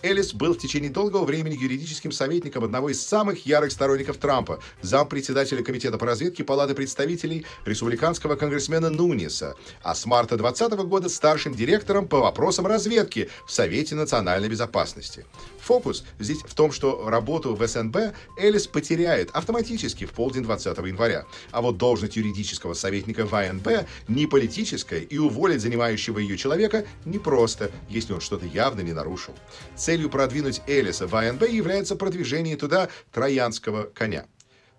Элис 0.03 0.35
был 0.35 0.55
в 0.55 0.59
течение 0.59 0.91
долгого 0.91 1.25
времени 1.25 1.55
юридическим 1.55 2.11
советником 2.11 2.65
одного 2.65 2.89
из 2.89 3.01
самых 3.01 3.47
ярых 3.47 3.71
сторонников 3.71 4.17
Трампа, 4.17 4.59
зампредседателя 4.83 5.63
Комитета 5.63 5.97
по 5.97 6.05
разведке 6.05 6.43
Палаты 6.43 6.75
представителей 6.75 7.47
республиканского 7.65 8.35
конгрессмена 8.35 8.91
Нуниса, 8.91 9.55
а 9.85 9.95
с 9.95 10.05
марта 10.05 10.37
2020 10.37 10.89
года 10.89 11.09
старшим 11.09 11.55
директором 11.55 12.09
по 12.09 12.19
вопросам 12.19 12.67
разведки 12.67 13.31
в 13.47 13.53
Совете 13.53 13.95
национальной 13.95 14.49
безопасности. 14.49 15.27
Фокус 15.61 16.03
здесь 16.19 16.39
в 16.39 16.55
том, 16.55 16.73
что 16.73 17.09
работу 17.09 17.55
в 17.55 17.65
СНБ 17.65 18.15
Элис 18.37 18.67
потеряет 18.67 19.31
автоматически 19.31 20.07
в 20.07 20.11
полдень 20.11 20.43
20 20.43 20.77
января, 20.79 21.25
а 21.53 21.61
вот 21.63 21.77
должность 21.77 22.17
юридического 22.17 22.75
советника 22.75 23.27
в 23.27 23.33
АНБ 23.33 23.87
не 24.09 24.27
политическая 24.27 25.01
и 25.01 25.19
уволить 25.19 25.68
занимающего 25.69 26.19
ее 26.19 26.37
человека 26.39 26.87
непросто, 27.05 27.71
если 27.91 28.15
он 28.15 28.21
что-то 28.21 28.47
явно 28.47 28.81
не 28.81 28.95
нарушил. 28.95 29.35
Целью 29.77 30.09
продвинуть 30.09 30.63
Элиса 30.67 31.07
в 31.07 31.15
АНБ 31.15 31.43
является 31.43 31.95
продвижение 31.95 32.57
туда 32.57 32.89
троянского 33.13 33.85
коня. 33.85 34.27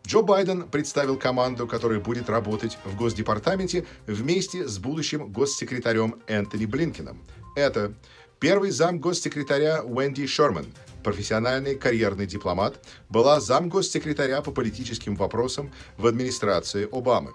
Джо 0.08 0.22
Байден 0.22 0.64
представил 0.64 1.18
команду, 1.18 1.68
которая 1.68 2.00
будет 2.00 2.30
работать 2.30 2.78
в 2.86 2.96
Госдепартаменте 2.96 3.86
вместе 4.08 4.68
с 4.68 4.80
будущим 4.80 5.32
госсекретарем 5.32 6.16
Энтони 6.26 6.66
Блинкином. 6.66 7.22
Это 7.56 7.94
первый 8.40 8.72
зам 8.72 9.00
госсекретаря 9.00 9.84
Уэнди 9.84 10.26
Шерман, 10.26 10.66
профессиональный 11.04 11.76
карьерный 11.76 12.26
дипломат, 12.26 12.84
была 13.10 13.40
зам 13.40 13.70
госсекретаря 13.70 14.42
по 14.42 14.52
политическим 14.52 15.16
вопросам 15.16 15.72
в 15.98 16.08
администрации 16.08 16.88
Обамы 16.92 17.34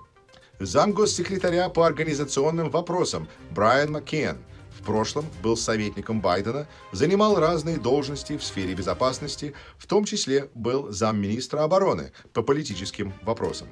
замгоссекретаря 0.61 1.69
по 1.69 1.87
организационным 1.87 2.71
вопросам 2.71 3.29
Брайан 3.51 3.93
Маккен. 3.93 4.39
В 4.79 4.85
прошлом 4.85 5.25
был 5.43 5.57
советником 5.57 6.21
Байдена, 6.21 6.67
занимал 6.93 7.39
разные 7.39 7.79
должности 7.79 8.37
в 8.37 8.45
сфере 8.45 8.75
безопасности, 8.75 9.55
в 9.79 9.87
том 9.87 10.05
числе 10.05 10.51
был 10.55 10.93
замминистра 10.93 11.63
обороны 11.63 12.13
по 12.33 12.43
политическим 12.43 13.15
вопросам. 13.23 13.69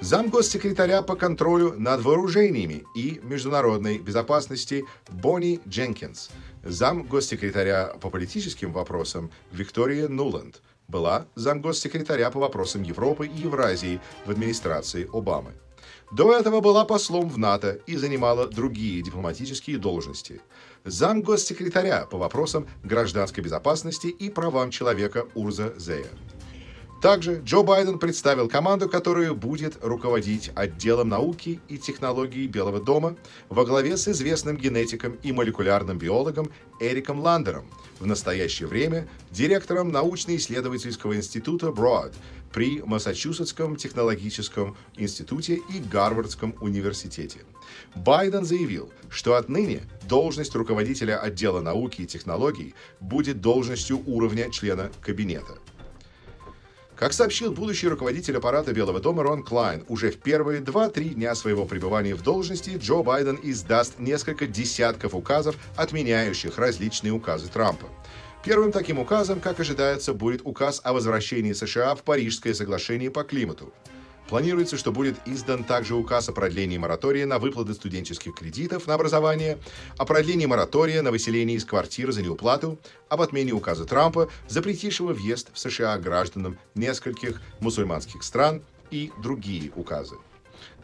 Зам 0.00 0.28
госсекретаря 0.28 1.02
по 1.02 1.16
контролю 1.16 1.74
над 1.78 2.02
вооружениями 2.02 2.84
и 2.94 3.20
международной 3.22 3.98
безопасности 3.98 4.84
Бонни 5.08 5.60
Дженкинс. 5.66 6.30
Зам 6.62 7.04
госсекретаря 7.04 7.94
по 8.00 8.10
политическим 8.10 8.72
вопросам 8.72 9.30
Виктория 9.52 10.08
Нуланд 10.08 10.62
была 10.86 11.26
зам 11.34 11.62
госсекретаря 11.62 12.30
по 12.30 12.40
вопросам 12.40 12.82
Европы 12.82 13.26
и 13.26 13.42
Евразии 13.42 14.00
в 14.26 14.30
администрации 14.30 15.08
Обамы. 15.12 15.52
До 16.12 16.32
этого 16.32 16.60
была 16.60 16.84
послом 16.84 17.28
в 17.28 17.36
НАТО 17.36 17.80
и 17.86 17.96
занимала 17.96 18.46
другие 18.46 19.02
дипломатические 19.02 19.78
должности. 19.78 20.40
Зам 20.84 21.20
госсекретаря 21.20 22.06
по 22.06 22.16
вопросам 22.16 22.68
гражданской 22.84 23.42
безопасности 23.42 24.06
и 24.06 24.30
правам 24.30 24.70
человека 24.70 25.26
Урза 25.34 25.74
Зея. 25.76 26.06
Также 27.02 27.42
Джо 27.44 27.62
Байден 27.62 27.98
представил 27.98 28.48
команду, 28.48 28.88
которая 28.88 29.32
будет 29.32 29.78
руководить 29.82 30.50
отделом 30.54 31.08
науки 31.08 31.60
и 31.68 31.76
технологий 31.76 32.46
Белого 32.46 32.80
дома 32.80 33.16
во 33.48 33.64
главе 33.64 33.96
с 33.96 34.08
известным 34.08 34.56
генетиком 34.56 35.18
и 35.22 35.32
молекулярным 35.32 35.98
биологом 35.98 36.50
Эриком 36.80 37.20
Ландером, 37.20 37.66
в 38.00 38.06
настоящее 38.06 38.68
время 38.68 39.08
директором 39.30 39.90
научно-исследовательского 39.90 41.16
института 41.16 41.66
Broad 41.66 42.14
при 42.56 42.80
Массачусетском 42.80 43.76
технологическом 43.76 44.78
институте 44.96 45.56
и 45.56 45.78
Гарвардском 45.78 46.54
университете. 46.62 47.40
Байден 47.94 48.46
заявил, 48.46 48.90
что 49.10 49.34
отныне 49.34 49.82
должность 50.08 50.54
руководителя 50.54 51.18
отдела 51.18 51.60
науки 51.60 52.00
и 52.00 52.06
технологий 52.06 52.74
будет 52.98 53.42
должностью 53.42 54.02
уровня 54.06 54.50
члена 54.50 54.90
кабинета. 55.02 55.58
Как 56.94 57.12
сообщил 57.12 57.52
будущий 57.52 57.88
руководитель 57.88 58.38
аппарата 58.38 58.72
Белого 58.72 59.00
дома 59.00 59.22
Рон 59.22 59.42
Клайн, 59.42 59.84
уже 59.88 60.10
в 60.10 60.16
первые 60.16 60.62
2-3 60.62 61.10
дня 61.10 61.34
своего 61.34 61.66
пребывания 61.66 62.14
в 62.14 62.22
должности 62.22 62.78
Джо 62.78 63.02
Байден 63.02 63.38
издаст 63.42 63.98
несколько 63.98 64.46
десятков 64.46 65.14
указов, 65.14 65.56
отменяющих 65.76 66.56
различные 66.56 67.12
указы 67.12 67.48
Трампа. 67.48 67.86
Первым 68.46 68.70
таким 68.70 69.00
указом, 69.00 69.40
как 69.40 69.58
ожидается, 69.58 70.14
будет 70.14 70.42
указ 70.44 70.80
о 70.84 70.92
возвращении 70.92 71.52
США 71.52 71.96
в 71.96 72.04
Парижское 72.04 72.54
соглашение 72.54 73.10
по 73.10 73.24
климату. 73.24 73.72
Планируется, 74.28 74.76
что 74.76 74.92
будет 74.92 75.16
издан 75.26 75.64
также 75.64 75.96
указ 75.96 76.28
о 76.28 76.32
продлении 76.32 76.78
моратория 76.78 77.26
на 77.26 77.40
выплаты 77.40 77.74
студенческих 77.74 78.36
кредитов 78.36 78.86
на 78.86 78.94
образование, 78.94 79.58
о 79.98 80.04
продлении 80.04 80.46
моратория 80.46 81.02
на 81.02 81.10
выселение 81.10 81.56
из 81.56 81.64
квартир 81.64 82.12
за 82.12 82.22
неуплату, 82.22 82.78
об 83.08 83.20
отмене 83.20 83.50
указа 83.50 83.84
Трампа, 83.84 84.28
запретившего 84.46 85.12
въезд 85.12 85.50
в 85.52 85.58
США 85.58 85.98
гражданам 85.98 86.56
нескольких 86.76 87.42
мусульманских 87.58 88.22
стран 88.22 88.62
и 88.92 89.10
другие 89.20 89.72
указы. 89.74 90.14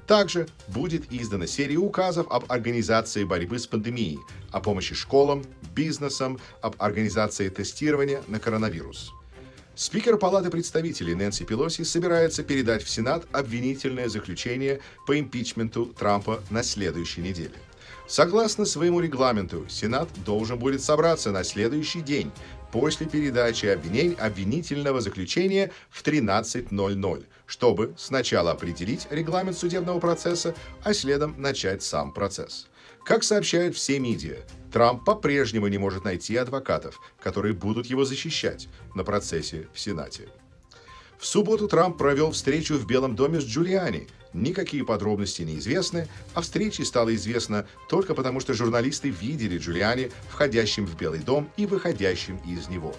Также 0.07 0.49
будет 0.69 1.13
издана 1.13 1.47
серия 1.47 1.77
указов 1.77 2.27
об 2.31 2.51
организации 2.51 3.25
борьбы 3.25 3.59
с 3.59 3.67
пандемией, 3.67 4.19
о 4.51 4.61
помощи 4.61 4.95
школам, 4.95 5.45
бизнесам, 5.75 6.39
об 6.61 6.75
организации 6.79 7.49
тестирования 7.49 8.23
на 8.29 8.41
коронавирус. 8.41 9.13
Спикер 9.75 10.19
Палаты 10.19 10.51
представителей 10.51 11.15
Нэнси 11.15 11.45
Пелоси 11.45 11.83
собирается 11.83 12.43
передать 12.43 12.83
в 12.83 12.91
Сенат 12.91 13.25
обвинительное 13.33 14.09
заключение 14.09 14.81
по 15.07 15.19
импичменту 15.19 15.87
Трампа 15.87 16.43
на 16.51 16.63
следующей 16.63 17.23
неделе. 17.23 17.55
Согласно 18.07 18.67
своему 18.67 19.01
регламенту, 19.01 19.65
Сенат 19.71 20.09
должен 20.27 20.59
будет 20.59 20.83
собраться 20.83 21.31
на 21.31 21.45
следующий 21.45 22.03
день 22.03 22.31
после 22.73 23.07
передачи 23.07 23.67
обвинений 23.67 24.14
обвинительного 24.14 25.00
заключения 25.00 25.71
в 25.91 26.02
13.00, 26.02 27.26
чтобы 27.47 27.95
сначала 27.97 28.50
определить 28.50 29.07
регламент 29.11 29.57
судебного 29.57 30.00
процесса, 30.00 30.55
а 30.83 30.95
следом 30.95 31.35
начать 31.41 31.83
сам 31.83 32.12
процесс. 32.12 32.67
Как 33.05 33.23
сообщают 33.23 33.76
все 33.76 33.99
медиа, 33.99 34.38
Трамп 34.73 35.05
по-прежнему 35.05 35.69
не 35.69 35.76
может 35.76 36.05
найти 36.05 36.35
адвокатов, 36.37 37.00
которые 37.21 37.52
будут 37.52 37.87
его 37.87 38.05
защищать 38.05 38.69
на 38.95 39.05
процессе 39.05 39.68
в 39.75 39.79
Сенате. 39.79 40.29
В 41.18 41.27
субботу 41.27 41.68
Трамп 41.68 41.99
провел 41.99 42.33
встречу 42.33 42.75
в 42.75 42.87
Белом 42.87 43.14
доме 43.14 43.40
с 43.40 43.44
Джулиани. 43.44 44.09
Никакие 44.35 44.85
подробности 44.85 45.42
не 45.42 45.59
известны, 45.59 46.09
а 46.35 46.40
встрече 46.40 46.85
стало 46.85 47.14
известно 47.14 47.66
только 47.88 48.14
потому, 48.14 48.40
что 48.40 48.55
журналисты 48.55 49.11
видели 49.11 49.59
Джулиани 49.59 50.11
входящим 50.31 50.87
в 50.87 50.97
Белый 50.97 51.21
дом 51.21 51.51
и 51.57 51.66
выходящим 51.66 52.38
из 52.47 52.68
него. 52.68 52.95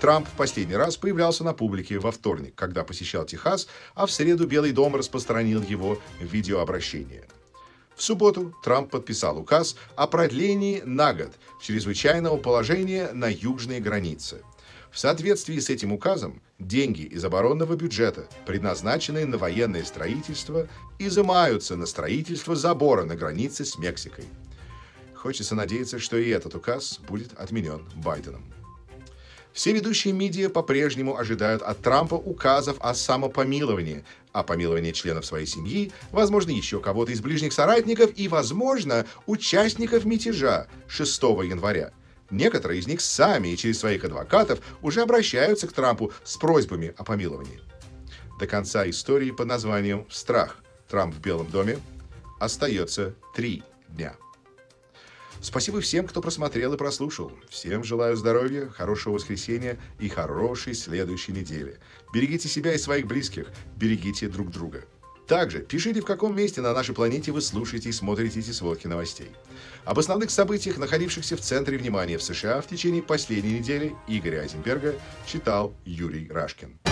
Трамп 0.00 0.26
в 0.26 0.32
последний 0.32 0.74
раз 0.74 0.96
появлялся 0.96 1.44
на 1.44 1.52
публике 1.52 2.00
во 2.00 2.10
вторник, 2.10 2.54
когда 2.56 2.82
посещал 2.82 3.24
Техас, 3.24 3.68
а 3.94 4.06
в 4.06 4.10
среду 4.10 4.48
Белый 4.48 4.72
дом 4.72 4.96
распространил 4.96 5.62
его 5.62 6.00
видеообращение. 6.18 7.28
В 7.94 8.02
субботу 8.02 8.52
Трамп 8.64 8.90
подписал 8.90 9.38
указ 9.38 9.76
о 9.94 10.08
продлении 10.08 10.82
на 10.84 11.14
год 11.14 11.30
чрезвычайного 11.60 12.36
положения 12.36 13.12
на 13.12 13.28
южной 13.30 13.78
границе. 13.78 14.42
В 14.92 14.98
соответствии 14.98 15.58
с 15.58 15.70
этим 15.70 15.90
указом, 15.94 16.42
деньги 16.58 17.00
из 17.00 17.24
оборонного 17.24 17.76
бюджета, 17.76 18.26
предназначенные 18.44 19.24
на 19.24 19.38
военное 19.38 19.84
строительство, 19.84 20.68
изымаются 20.98 21.76
на 21.76 21.86
строительство 21.86 22.54
забора 22.54 23.04
на 23.04 23.16
границе 23.16 23.64
с 23.64 23.78
Мексикой. 23.78 24.26
Хочется 25.14 25.54
надеяться, 25.54 25.98
что 25.98 26.18
и 26.18 26.28
этот 26.28 26.54
указ 26.54 27.00
будет 27.08 27.32
отменен 27.38 27.88
Байденом. 27.96 28.44
Все 29.54 29.72
ведущие 29.72 30.12
медиа 30.12 30.50
по-прежнему 30.50 31.16
ожидают 31.16 31.62
от 31.62 31.80
Трампа 31.80 32.14
указов 32.14 32.76
о 32.80 32.94
самопомиловании, 32.94 34.04
о 34.32 34.42
помиловании 34.42 34.92
членов 34.92 35.24
своей 35.24 35.46
семьи, 35.46 35.90
возможно, 36.10 36.50
еще 36.50 36.80
кого-то 36.80 37.12
из 37.12 37.22
ближних 37.22 37.54
соратников 37.54 38.10
и, 38.16 38.28
возможно, 38.28 39.06
участников 39.24 40.04
мятежа 40.04 40.66
6 40.86 41.22
января. 41.22 41.92
Некоторые 42.32 42.80
из 42.80 42.86
них 42.86 43.02
сами 43.02 43.48
и 43.48 43.56
через 43.58 43.80
своих 43.80 44.04
адвокатов 44.04 44.60
уже 44.80 45.02
обращаются 45.02 45.68
к 45.68 45.72
Трампу 45.72 46.12
с 46.24 46.38
просьбами 46.38 46.94
о 46.96 47.04
помиловании. 47.04 47.60
До 48.40 48.46
конца 48.46 48.88
истории 48.88 49.30
под 49.30 49.46
названием 49.46 50.06
«Страх. 50.10 50.56
Трамп 50.88 51.14
в 51.14 51.20
Белом 51.20 51.50
доме» 51.50 51.78
остается 52.40 53.14
три 53.34 53.62
дня. 53.86 54.16
Спасибо 55.42 55.82
всем, 55.82 56.06
кто 56.06 56.22
просмотрел 56.22 56.72
и 56.72 56.78
прослушал. 56.78 57.32
Всем 57.50 57.84
желаю 57.84 58.16
здоровья, 58.16 58.66
хорошего 58.68 59.14
воскресенья 59.14 59.78
и 60.00 60.08
хорошей 60.08 60.72
следующей 60.72 61.32
недели. 61.32 61.78
Берегите 62.14 62.48
себя 62.48 62.72
и 62.72 62.78
своих 62.78 63.06
близких, 63.06 63.50
берегите 63.76 64.28
друг 64.28 64.50
друга. 64.50 64.84
Также 65.32 65.60
пишите, 65.60 66.02
в 66.02 66.04
каком 66.04 66.36
месте 66.36 66.60
на 66.60 66.74
нашей 66.74 66.94
планете 66.94 67.32
вы 67.32 67.40
слушаете 67.40 67.88
и 67.88 67.92
смотрите 67.92 68.40
эти 68.40 68.50
сводки 68.50 68.86
новостей. 68.86 69.30
Об 69.86 69.98
основных 69.98 70.30
событиях, 70.30 70.76
находившихся 70.76 71.38
в 71.38 71.40
центре 71.40 71.78
внимания 71.78 72.18
в 72.18 72.22
США 72.22 72.60
в 72.60 72.66
течение 72.66 73.02
последней 73.02 73.58
недели, 73.58 73.94
Игоря 74.06 74.40
Айзенберга 74.40 74.94
читал 75.24 75.72
Юрий 75.86 76.28
Рашкин. 76.30 76.91